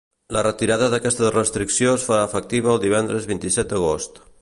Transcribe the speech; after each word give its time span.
La 0.35 0.41
retirada 0.45 0.87
d’aquesta 0.93 1.29
restricció 1.35 1.93
es 1.99 2.09
farà 2.09 2.25
efectiva 2.31 2.75
el 2.75 2.83
divendres 2.89 3.33
vint-i-set 3.35 3.73
d’agost. 3.75 4.25